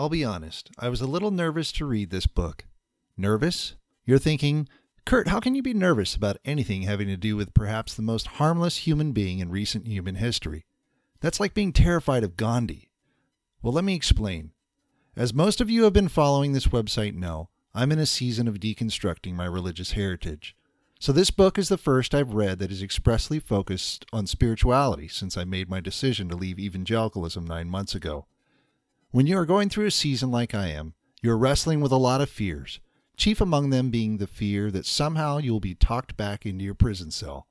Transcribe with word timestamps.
I'll 0.00 0.08
be 0.08 0.24
honest, 0.24 0.70
I 0.78 0.88
was 0.88 1.02
a 1.02 1.06
little 1.06 1.30
nervous 1.30 1.70
to 1.72 1.84
read 1.84 2.08
this 2.08 2.26
book. 2.26 2.64
Nervous? 3.18 3.74
You're 4.06 4.16
thinking, 4.18 4.66
Kurt, 5.04 5.28
how 5.28 5.40
can 5.40 5.54
you 5.54 5.62
be 5.62 5.74
nervous 5.74 6.14
about 6.14 6.38
anything 6.42 6.84
having 6.84 7.06
to 7.08 7.18
do 7.18 7.36
with 7.36 7.52
perhaps 7.52 7.92
the 7.92 8.00
most 8.00 8.26
harmless 8.26 8.78
human 8.78 9.12
being 9.12 9.40
in 9.40 9.50
recent 9.50 9.86
human 9.86 10.14
history? 10.14 10.64
That's 11.20 11.38
like 11.38 11.52
being 11.52 11.74
terrified 11.74 12.24
of 12.24 12.38
Gandhi. 12.38 12.88
Well, 13.60 13.74
let 13.74 13.84
me 13.84 13.94
explain. 13.94 14.52
As 15.16 15.34
most 15.34 15.60
of 15.60 15.68
you 15.68 15.84
have 15.84 15.92
been 15.92 16.08
following 16.08 16.54
this 16.54 16.68
website 16.68 17.14
know, 17.14 17.50
I'm 17.74 17.92
in 17.92 17.98
a 17.98 18.06
season 18.06 18.48
of 18.48 18.58
deconstructing 18.58 19.34
my 19.34 19.44
religious 19.44 19.92
heritage. 19.92 20.56
So, 20.98 21.12
this 21.12 21.30
book 21.30 21.58
is 21.58 21.68
the 21.68 21.76
first 21.76 22.14
I've 22.14 22.32
read 22.32 22.58
that 22.60 22.72
is 22.72 22.82
expressly 22.82 23.38
focused 23.38 24.06
on 24.14 24.26
spirituality 24.26 25.08
since 25.08 25.36
I 25.36 25.44
made 25.44 25.68
my 25.68 25.80
decision 25.80 26.30
to 26.30 26.36
leave 26.36 26.58
evangelicalism 26.58 27.46
nine 27.46 27.68
months 27.68 27.94
ago. 27.94 28.24
When 29.12 29.26
you 29.26 29.36
are 29.38 29.46
going 29.46 29.68
through 29.68 29.86
a 29.86 29.90
season 29.90 30.30
like 30.30 30.54
I 30.54 30.68
am, 30.68 30.94
you 31.20 31.32
are 31.32 31.36
wrestling 31.36 31.80
with 31.80 31.90
a 31.90 31.96
lot 31.96 32.20
of 32.20 32.30
fears, 32.30 32.78
chief 33.16 33.40
among 33.40 33.70
them 33.70 33.90
being 33.90 34.18
the 34.18 34.28
fear 34.28 34.70
that 34.70 34.86
somehow 34.86 35.38
you 35.38 35.50
will 35.50 35.58
be 35.58 35.74
talked 35.74 36.16
back 36.16 36.46
into 36.46 36.64
your 36.64 36.74
prison 36.74 37.10
cell. 37.10 37.48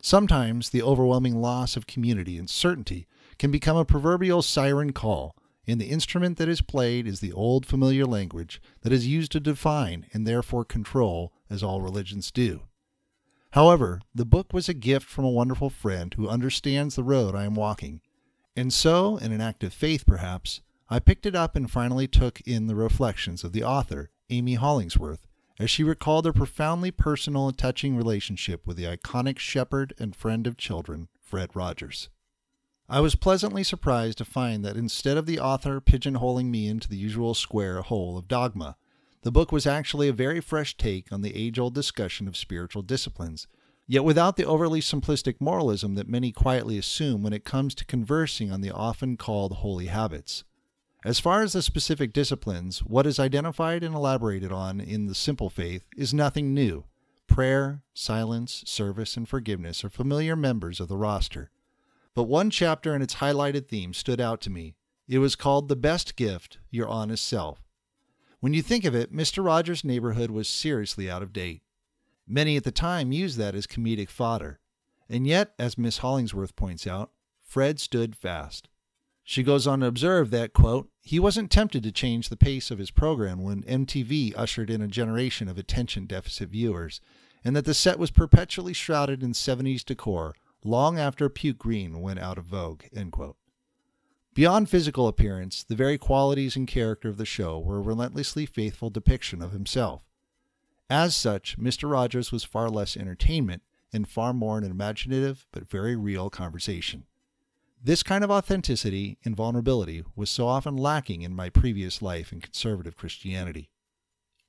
Sometimes 0.00 0.70
the 0.70 0.82
overwhelming 0.82 1.42
loss 1.42 1.76
of 1.76 1.86
community 1.86 2.38
and 2.38 2.48
certainty 2.48 3.06
can 3.38 3.50
become 3.50 3.76
a 3.76 3.84
proverbial 3.84 4.40
siren 4.40 4.94
call, 4.94 5.36
and 5.66 5.78
the 5.78 5.90
instrument 5.90 6.38
that 6.38 6.48
is 6.48 6.62
played 6.62 7.06
is 7.06 7.20
the 7.20 7.34
old 7.34 7.66
familiar 7.66 8.06
language 8.06 8.62
that 8.80 8.92
is 8.92 9.06
used 9.06 9.30
to 9.32 9.40
define 9.40 10.06
and 10.14 10.26
therefore 10.26 10.64
control, 10.64 11.34
as 11.50 11.62
all 11.62 11.82
religions 11.82 12.30
do. 12.30 12.62
However, 13.50 14.00
the 14.14 14.24
book 14.24 14.54
was 14.54 14.70
a 14.70 14.74
gift 14.74 15.06
from 15.06 15.26
a 15.26 15.30
wonderful 15.30 15.68
friend 15.68 16.14
who 16.14 16.30
understands 16.30 16.96
the 16.96 17.04
road 17.04 17.34
I 17.34 17.44
am 17.44 17.54
walking. 17.54 18.00
And 18.56 18.72
so, 18.72 19.18
in 19.18 19.32
an 19.32 19.42
act 19.42 19.62
of 19.64 19.74
faith 19.74 20.06
perhaps, 20.06 20.62
I 20.90 20.98
picked 20.98 21.24
it 21.24 21.34
up 21.34 21.56
and 21.56 21.70
finally 21.70 22.06
took 22.06 22.40
in 22.42 22.66
the 22.66 22.74
reflections 22.74 23.42
of 23.42 23.52
the 23.52 23.64
author, 23.64 24.10
Amy 24.28 24.54
Hollingsworth, 24.54 25.26
as 25.58 25.70
she 25.70 25.82
recalled 25.82 26.26
her 26.26 26.32
profoundly 26.32 26.90
personal 26.90 27.48
and 27.48 27.56
touching 27.56 27.96
relationship 27.96 28.66
with 28.66 28.76
the 28.76 28.84
iconic 28.84 29.38
shepherd 29.38 29.94
and 29.98 30.14
friend 30.14 30.46
of 30.46 30.58
children, 30.58 31.08
Fred 31.22 31.50
Rogers. 31.54 32.10
I 32.86 33.00
was 33.00 33.14
pleasantly 33.14 33.64
surprised 33.64 34.18
to 34.18 34.26
find 34.26 34.62
that 34.64 34.76
instead 34.76 35.16
of 35.16 35.24
the 35.24 35.40
author 35.40 35.80
pigeonholing 35.80 36.46
me 36.46 36.68
into 36.68 36.88
the 36.88 36.98
usual 36.98 37.32
square 37.32 37.80
hole 37.80 38.18
of 38.18 38.28
dogma, 38.28 38.76
the 39.22 39.32
book 39.32 39.52
was 39.52 39.66
actually 39.66 40.08
a 40.08 40.12
very 40.12 40.40
fresh 40.40 40.76
take 40.76 41.10
on 41.10 41.22
the 41.22 41.34
age 41.34 41.58
old 41.58 41.74
discussion 41.74 42.28
of 42.28 42.36
spiritual 42.36 42.82
disciplines, 42.82 43.46
yet 43.86 44.04
without 44.04 44.36
the 44.36 44.44
overly 44.44 44.80
simplistic 44.80 45.36
moralism 45.40 45.94
that 45.94 46.10
many 46.10 46.30
quietly 46.30 46.76
assume 46.76 47.22
when 47.22 47.32
it 47.32 47.44
comes 47.44 47.74
to 47.74 47.86
conversing 47.86 48.52
on 48.52 48.60
the 48.60 48.70
often 48.70 49.16
called 49.16 49.52
holy 49.52 49.86
habits. 49.86 50.44
As 51.04 51.20
far 51.20 51.42
as 51.42 51.52
the 51.52 51.60
specific 51.60 52.14
disciplines, 52.14 52.78
what 52.78 53.06
is 53.06 53.20
identified 53.20 53.82
and 53.82 53.94
elaborated 53.94 54.50
on 54.50 54.80
in 54.80 55.04
the 55.04 55.14
simple 55.14 55.50
faith 55.50 55.84
is 55.98 56.14
nothing 56.14 56.54
new. 56.54 56.84
Prayer, 57.26 57.82
silence, 57.92 58.64
service, 58.66 59.14
and 59.14 59.28
forgiveness 59.28 59.84
are 59.84 59.90
familiar 59.90 60.34
members 60.34 60.80
of 60.80 60.88
the 60.88 60.96
roster. 60.96 61.50
But 62.14 62.22
one 62.22 62.48
chapter 62.48 62.94
and 62.94 63.02
its 63.02 63.16
highlighted 63.16 63.66
theme 63.66 63.92
stood 63.92 64.18
out 64.18 64.40
to 64.42 64.50
me. 64.50 64.76
It 65.06 65.18
was 65.18 65.36
called 65.36 65.68
The 65.68 65.76
Best 65.76 66.16
Gift 66.16 66.56
Your 66.70 66.88
Honest 66.88 67.26
Self. 67.26 67.62
When 68.40 68.54
you 68.54 68.62
think 68.62 68.86
of 68.86 68.94
it, 68.94 69.12
Mr. 69.12 69.44
Rogers' 69.44 69.84
neighborhood 69.84 70.30
was 70.30 70.48
seriously 70.48 71.10
out 71.10 71.22
of 71.22 71.34
date. 71.34 71.60
Many 72.26 72.56
at 72.56 72.64
the 72.64 72.72
time 72.72 73.12
used 73.12 73.36
that 73.36 73.54
as 73.54 73.66
comedic 73.66 74.08
fodder. 74.08 74.58
And 75.10 75.26
yet, 75.26 75.52
as 75.58 75.76
Miss 75.76 75.98
Hollingsworth 75.98 76.56
points 76.56 76.86
out, 76.86 77.10
Fred 77.42 77.78
stood 77.78 78.16
fast. 78.16 78.68
She 79.26 79.42
goes 79.42 79.66
on 79.66 79.80
to 79.80 79.86
observe 79.86 80.30
that, 80.30 80.52
quote, 80.52 80.90
he 81.00 81.18
wasn't 81.18 81.50
tempted 81.50 81.82
to 81.82 81.92
change 81.92 82.28
the 82.28 82.36
pace 82.36 82.70
of 82.70 82.78
his 82.78 82.90
program 82.90 83.42
when 83.42 83.62
MTV 83.62 84.34
ushered 84.36 84.68
in 84.68 84.82
a 84.82 84.86
generation 84.86 85.48
of 85.48 85.56
attention 85.56 86.04
deficit 86.04 86.50
viewers, 86.50 87.00
and 87.42 87.56
that 87.56 87.64
the 87.64 87.72
set 87.72 87.98
was 87.98 88.10
perpetually 88.10 88.74
shrouded 88.74 89.22
in 89.22 89.32
70s 89.32 89.82
decor 89.82 90.34
long 90.62 90.98
after 90.98 91.28
puke 91.28 91.58
green 91.58 92.00
went 92.00 92.18
out 92.18 92.38
of 92.38 92.44
vogue, 92.44 92.84
end 92.94 93.12
quote. 93.12 93.36
Beyond 94.34 94.68
physical 94.68 95.08
appearance, 95.08 95.62
the 95.62 95.76
very 95.76 95.96
qualities 95.96 96.56
and 96.56 96.66
character 96.66 97.08
of 97.08 97.18
the 97.18 97.24
show 97.24 97.58
were 97.58 97.78
a 97.78 97.82
relentlessly 97.82 98.46
faithful 98.46 98.90
depiction 98.90 99.40
of 99.40 99.52
himself. 99.52 100.02
As 100.90 101.16
such, 101.16 101.58
Mr. 101.58 101.90
Rogers 101.90 102.30
was 102.30 102.44
far 102.44 102.68
less 102.68 102.96
entertainment 102.96 103.62
and 103.92 104.08
far 104.08 104.34
more 104.34 104.58
an 104.58 104.64
imaginative 104.64 105.46
but 105.52 105.68
very 105.68 105.96
real 105.96 106.28
conversation. 106.30 107.04
This 107.84 108.02
kind 108.02 108.24
of 108.24 108.30
authenticity 108.30 109.18
and 109.24 109.36
vulnerability 109.36 110.02
was 110.16 110.30
so 110.30 110.48
often 110.48 110.76
lacking 110.76 111.22
in 111.22 111.36
my 111.36 111.50
previous 111.50 112.00
life 112.00 112.32
in 112.32 112.40
conservative 112.40 112.96
Christianity. 112.96 113.70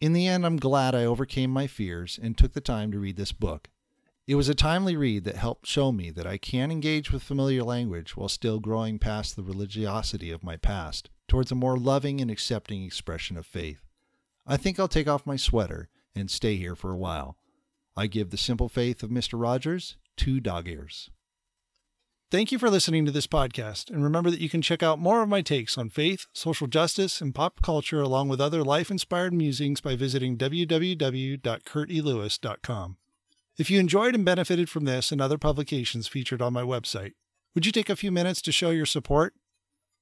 In 0.00 0.12
the 0.12 0.28
end, 0.28 0.46
I'm 0.46 0.56
glad 0.56 0.94
I 0.94 1.04
overcame 1.04 1.50
my 1.50 1.66
fears 1.66 2.18
and 2.22 2.38
took 2.38 2.52
the 2.52 2.60
time 2.60 2.92
to 2.92 2.98
read 2.98 3.16
this 3.16 3.32
book, 3.32 3.68
it 4.26 4.36
was 4.36 4.48
a 4.48 4.54
timely 4.54 4.96
read 4.96 5.24
that 5.24 5.36
helped 5.36 5.66
show 5.66 5.92
me 5.92 6.10
that 6.12 6.26
I 6.26 6.38
can 6.38 6.70
engage 6.70 7.12
with 7.12 7.22
familiar 7.22 7.62
language 7.62 8.16
while 8.16 8.30
still 8.30 8.58
growing 8.58 8.98
past 8.98 9.36
the 9.36 9.42
religiosity 9.42 10.30
of 10.30 10.42
my 10.42 10.56
past 10.56 11.10
towards 11.28 11.52
a 11.52 11.54
more 11.54 11.76
loving 11.76 12.22
and 12.22 12.30
accepting 12.30 12.84
expression 12.84 13.36
of 13.36 13.44
faith. 13.44 13.80
I 14.46 14.56
think 14.56 14.80
I'll 14.80 14.88
take 14.88 15.08
off 15.08 15.26
my 15.26 15.36
sweater 15.36 15.90
and 16.14 16.30
stay 16.30 16.56
here 16.56 16.74
for 16.74 16.90
a 16.90 16.96
while. 16.96 17.36
I 17.98 18.06
give 18.06 18.30
the 18.30 18.38
simple 18.38 18.70
faith 18.70 19.02
of 19.02 19.10
Mr. 19.10 19.38
Rogers 19.38 19.96
two 20.16 20.40
dog 20.40 20.68
ears. 20.68 21.10
Thank 22.30 22.50
you 22.50 22.58
for 22.58 22.70
listening 22.70 23.04
to 23.04 23.12
this 23.12 23.26
podcast, 23.26 23.90
and 23.90 24.02
remember 24.02 24.30
that 24.30 24.40
you 24.40 24.48
can 24.48 24.62
check 24.62 24.82
out 24.82 24.98
more 24.98 25.22
of 25.22 25.28
my 25.28 25.42
takes 25.42 25.76
on 25.78 25.90
faith, 25.90 26.26
social 26.32 26.66
justice, 26.66 27.20
and 27.20 27.34
pop 27.34 27.60
culture, 27.62 28.00
along 28.00 28.28
with 28.28 28.40
other 28.40 28.64
life 28.64 28.90
inspired 28.90 29.32
musings 29.32 29.80
by 29.80 29.94
visiting 29.94 30.36
www.kurtelewis.com. 30.36 32.96
If 33.56 33.70
you 33.70 33.78
enjoyed 33.78 34.16
and 34.16 34.24
benefited 34.24 34.68
from 34.68 34.84
this 34.84 35.12
and 35.12 35.20
other 35.20 35.38
publications 35.38 36.08
featured 36.08 36.42
on 36.42 36.52
my 36.52 36.62
website, 36.62 37.12
would 37.54 37.66
you 37.66 37.72
take 37.72 37.90
a 37.90 37.94
few 37.94 38.10
minutes 38.10 38.42
to 38.42 38.50
show 38.50 38.70
your 38.70 38.86
support? 38.86 39.34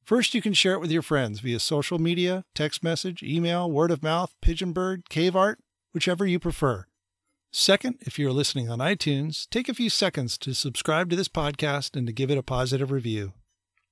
First, 0.02 0.32
you 0.32 0.40
can 0.40 0.54
share 0.54 0.72
it 0.72 0.80
with 0.80 0.90
your 0.90 1.02
friends 1.02 1.40
via 1.40 1.60
social 1.60 1.98
media, 1.98 2.46
text 2.54 2.82
message, 2.82 3.22
email, 3.22 3.70
word 3.70 3.90
of 3.90 4.02
mouth, 4.02 4.34
pigeon 4.40 4.72
bird, 4.72 5.10
cave 5.10 5.36
art, 5.36 5.58
whichever 5.92 6.24
you 6.24 6.38
prefer. 6.38 6.86
Second, 7.54 7.98
if 8.00 8.18
you're 8.18 8.32
listening 8.32 8.70
on 8.70 8.78
iTunes, 8.78 9.46
take 9.50 9.68
a 9.68 9.74
few 9.74 9.90
seconds 9.90 10.38
to 10.38 10.54
subscribe 10.54 11.10
to 11.10 11.16
this 11.16 11.28
podcast 11.28 11.94
and 11.94 12.06
to 12.06 12.12
give 12.12 12.30
it 12.30 12.38
a 12.38 12.42
positive 12.42 12.90
review. 12.90 13.34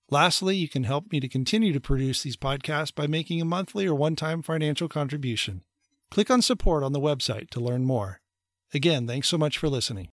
Lastly, 0.08 0.56
you 0.56 0.66
can 0.66 0.84
help 0.84 1.12
me 1.12 1.20
to 1.20 1.28
continue 1.28 1.74
to 1.74 1.80
produce 1.80 2.22
these 2.22 2.38
podcasts 2.38 2.94
by 2.94 3.06
making 3.06 3.38
a 3.38 3.44
monthly 3.44 3.86
or 3.86 3.94
one 3.94 4.16
time 4.16 4.40
financial 4.40 4.88
contribution. 4.88 5.62
Click 6.10 6.30
on 6.30 6.40
support 6.40 6.82
on 6.82 6.94
the 6.94 7.00
website 7.00 7.50
to 7.50 7.60
learn 7.60 7.84
more. 7.84 8.22
Again, 8.72 9.06
thanks 9.06 9.28
so 9.28 9.36
much 9.36 9.58
for 9.58 9.68
listening. 9.68 10.08